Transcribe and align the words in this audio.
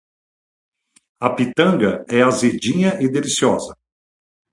A 1.19 1.29
pitanga 1.29 1.91
é 2.09 2.19
azedinha 2.23 2.91
e 3.03 3.07
deliciosa. 3.07 3.73